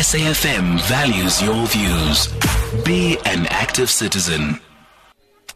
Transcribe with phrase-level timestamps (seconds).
[0.00, 2.28] SAFM values your views.
[2.86, 4.58] Be an active citizen.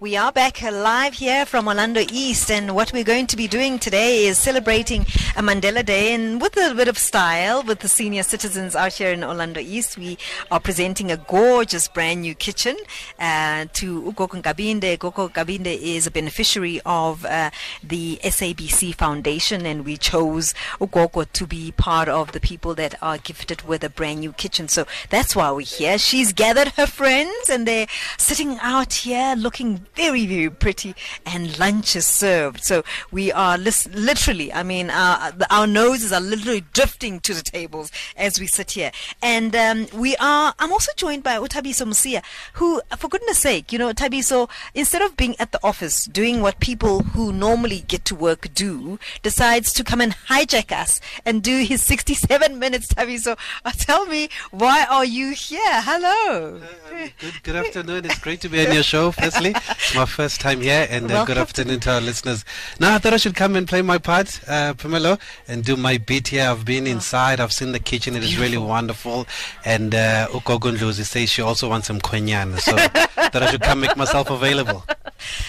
[0.00, 3.78] We are back live here from Orlando East, and what we're going to be doing
[3.78, 5.02] today is celebrating
[5.36, 9.12] a Mandela Day, and with a bit of style, with the senior citizens out here
[9.12, 10.16] in Orlando East, we
[10.50, 12.78] are presenting a gorgeous brand new kitchen
[13.18, 14.96] uh, to Ugogo Kabinde.
[14.96, 17.50] Ugogo Kabinde is a beneficiary of uh,
[17.82, 23.18] the SABC Foundation, and we chose Ugogo to be part of the people that are
[23.18, 24.66] gifted with a brand new kitchen.
[24.66, 25.98] So that's why we're here.
[25.98, 30.94] She's gathered her friends, and they're sitting out here looking very, very pretty,
[31.26, 32.62] and lunch is served.
[32.64, 37.42] So we are lis- literally, I mean, our, our noses are literally drifting to the
[37.42, 38.92] tables as we sit here.
[39.22, 42.22] And um, we are, I'm also joined by uThabiso Mosia,
[42.54, 46.60] who, for goodness sake, you know, Thabiso, instead of being at the office doing what
[46.60, 51.62] people who normally get to work do, decides to come and hijack us and do
[51.62, 53.36] his 67 minutes, Thabiso.
[53.64, 55.60] Uh, tell me, why are you here?
[55.82, 56.60] Hello.
[56.92, 58.04] Uh, good, good afternoon.
[58.04, 59.54] It's great to be on your show, firstly.
[59.82, 62.44] It's my first time here, and uh, good afternoon to our listeners.
[62.78, 65.96] Now, I thought I should come and play my part, uh, Pamela, and do my
[65.96, 66.48] bit here.
[66.48, 66.90] I've been oh.
[66.90, 69.26] inside, I've seen the kitchen, it is really wonderful.
[69.64, 73.96] And uh, Ukogundluzi says she also wants some kwenyan, so that I should come make
[73.96, 74.84] myself available.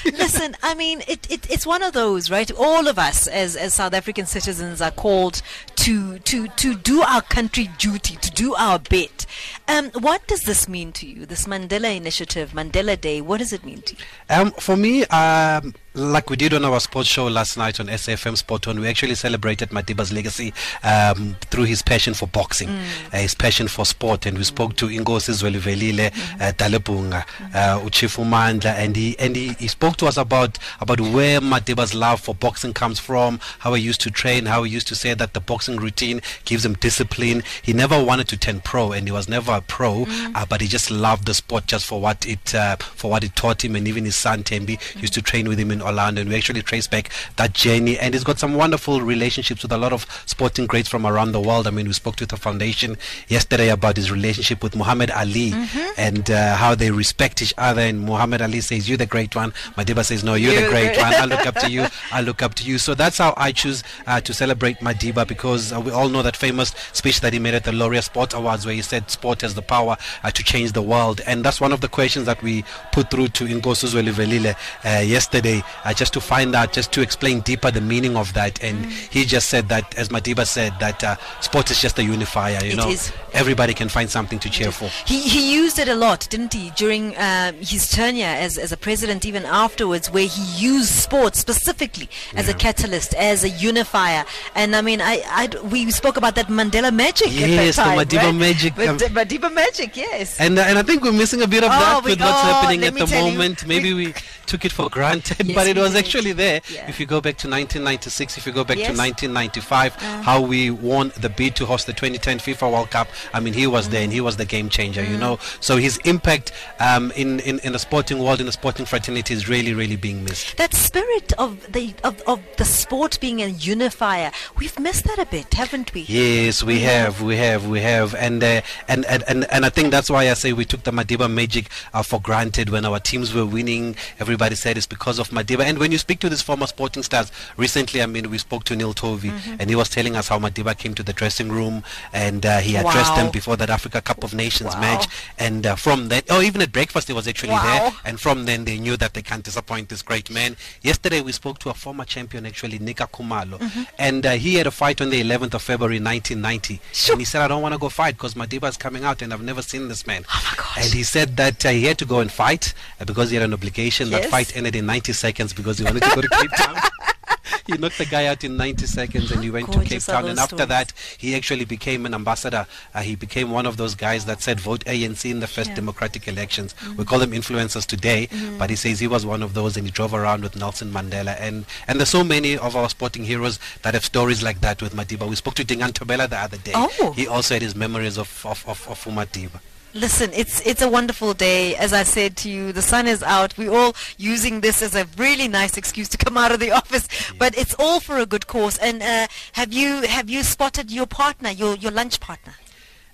[0.06, 2.52] Listen, I mean, it, it, it's one of those, right?
[2.52, 5.42] All of us as, as South African citizens are called
[5.78, 9.26] to, to, to do our country duty, to do our bit.
[9.68, 13.22] Um, what does this mean to you, this Mandela Initiative, Mandela Day?
[13.22, 14.02] What does it mean to you?
[14.30, 18.38] Um, for me, um, like we did on our sports show last night on SFM
[18.38, 23.14] Sport On, we actually celebrated Madiba's legacy um, through his passion for boxing, mm.
[23.14, 26.42] uh, his passion for sport, and we spoke to Inkosi Zwelivelile, mm.
[26.42, 31.02] uh, Dalebunga, uh, Uchifu Mandla, and he and he, he spoke to us about about
[31.02, 34.88] where Madiba's love for boxing comes from, how he used to train, how he used
[34.88, 37.44] to say that the boxing routine gives him discipline.
[37.62, 40.36] He never wanted to turn pro, and he was never a pro, mm.
[40.36, 43.36] uh, but he just loved the sport just for what it uh, for what it
[43.36, 45.02] taught him, and even his son Thembi mm.
[45.02, 47.98] used to train with him in Orlando, and we actually trace back that journey.
[47.98, 51.42] And he's got some wonderful relationships with a lot of sporting greats from around the
[51.42, 51.68] world.
[51.68, 52.98] I mean, we spoke to the foundation
[53.28, 55.92] yesterday about his relationship with Muhammad Ali mm-hmm.
[55.98, 57.82] and uh, how they respect each other.
[57.82, 60.98] And Muhammad Ali says, "You're the great one." Madiba says, "No, you're, you're the great
[61.06, 61.14] one.
[61.14, 61.88] I look up to you.
[62.12, 65.74] I look up to you." So that's how I choose uh, to celebrate Madiba because
[65.74, 68.66] uh, we all know that famous speech that he made at the Laureus Sports Awards,
[68.66, 71.72] where he said, "Sport has the power uh, to change the world," and that's one
[71.72, 74.56] of the questions that we put through to Inkosi Zwelivelile
[74.86, 78.62] uh, yesterday uh, just to find out, just to explain deeper the meaning of that.
[78.64, 78.92] And mm.
[79.12, 82.64] he just said that, as Madiba said, that uh, sport is just a unifier.
[82.64, 83.12] You it know, is.
[83.34, 84.90] everybody can find something to cheer for.
[85.06, 88.78] He he used it a lot, didn't he, during um, his tenure as as a
[88.78, 92.54] president, even afterwards, where he used sports specifically as yeah.
[92.54, 94.26] a catalyst, as a unifier.
[94.56, 97.28] And I mean, I, I we spoke about that Mandela magic.
[97.32, 98.36] Yes, time, the Madiba right?
[98.36, 98.78] magic.
[98.80, 100.40] Um, Madiba magic, yes.
[100.40, 102.84] And uh, and I think we're missing a bit of oh, that with what's happening
[102.84, 103.32] at the moment.
[103.38, 103.68] moment.
[103.68, 104.14] Maybe we, we
[104.46, 106.62] took it for granted, yes, but it was actually there.
[106.72, 106.90] Yeah.
[106.90, 108.88] If you go back to 1996, if you go back yes.
[108.92, 110.22] to 1995, uh.
[110.24, 113.08] how we won the bid to host the 2010 FIFA World Cup.
[113.34, 113.92] I mean, he was mm.
[113.92, 115.12] there and he was the game changer, mm.
[115.12, 115.38] you know.
[115.60, 119.48] So his impact um, in, in, in the sporting world, in the sporting fraternity, is
[119.48, 120.58] really, really being missed.
[120.58, 125.26] That spirit of the of, of the sport being a unifier, we've missed that a
[125.26, 126.02] bit, haven't we?
[126.02, 129.92] Yes, we have, we have, we have, and uh, and, and and and I think
[129.92, 133.34] that's why I say we took the Madiba magic uh, for granted when our teams
[133.34, 133.96] were winning.
[134.20, 135.51] Everybody said it's because of Madiba.
[135.60, 138.76] And when you speak to these former sporting stars, recently, I mean, we spoke to
[138.76, 139.56] Neil Tovey, mm-hmm.
[139.60, 141.84] and he was telling us how Madiba came to the dressing room
[142.14, 143.24] and uh, he addressed wow.
[143.24, 144.82] them before that Africa Cup of Nations wow.
[144.82, 145.08] match.
[145.38, 147.64] And uh, from then, or oh, even at breakfast, he was actually wow.
[147.64, 147.92] there.
[148.06, 150.56] And from then, they knew that they can't disappoint this great man.
[150.82, 153.84] Yesterday, we spoke to a former champion, actually, Nika Kumalo, mm-hmm.
[153.98, 156.80] and uh, he had a fight on the 11th of February 1990.
[156.94, 157.14] Sure.
[157.14, 159.34] And he said, I don't want to go fight because Madiba is coming out, and
[159.34, 160.24] I've never seen this man.
[160.30, 160.78] Oh my gosh.
[160.86, 163.44] And he said that uh, he had to go and fight uh, because he had
[163.46, 164.10] an obligation.
[164.10, 164.22] Yes.
[164.22, 166.76] That fight ended in 90 seconds because he wanted to go to Cape Town.
[167.68, 170.26] he knocked the guy out in 90 seconds and he went to Cape Town.
[170.28, 170.70] And after stories.
[170.70, 172.66] that, he actually became an ambassador.
[172.94, 175.76] Uh, he became one of those guys that said vote ANC in the first Yeah.
[175.76, 176.74] democratic elections.
[176.98, 178.58] We call them influencers today, Mm-hmm.
[178.58, 181.36] but he says he was one of those and he drove around with Nelson Mandela.
[181.40, 184.94] And, and there's so many of our sporting heroes that have stories like that with
[184.96, 185.28] Madiba.
[185.28, 186.74] We spoke to Dingaan Thobela the other day.
[186.76, 187.14] Oh.
[187.16, 189.60] He also had his memories of, of, of, of Madiba.
[189.94, 191.76] Listen, it's it's a wonderful day.
[191.76, 193.58] As I said to you, the sun is out.
[193.58, 197.10] We're all using this as a really nice excuse to come out of the office,
[197.38, 198.78] but it's all for a good cause.
[198.78, 202.54] And uh, have you have you spotted your partner, your your lunch partner?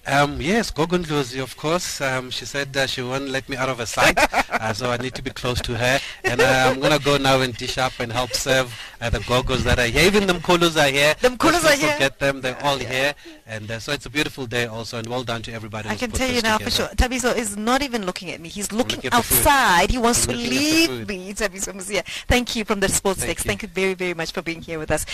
[0.07, 1.99] Um, yes, Gogundlozi, of course.
[1.99, 4.17] Um, she said uh, she won't let me out of her sight,
[4.49, 5.99] uh, so I need to be close to her.
[6.23, 9.19] And uh, I'm going to go now and dish up and help serve uh, the
[9.19, 10.05] Gogos that are here.
[10.05, 11.13] Even the Mkulus are here.
[11.19, 11.91] The Mkulus are here.
[11.91, 12.39] forget them.
[12.39, 13.15] They're all here.
[13.45, 16.11] And uh, so it's a beautiful day also, and well done to everybody I can
[16.11, 16.87] tell you now for sure.
[16.87, 18.47] Thabiso is not even looking at me.
[18.47, 19.39] He's looking, looking at the food.
[19.39, 19.91] outside.
[19.91, 21.33] He wants I'm to leave me.
[21.33, 22.03] Thabiso Mosia.
[22.27, 23.39] Thank you from the Sports Thank.
[23.39, 25.05] Thank you very, very much for being here with us.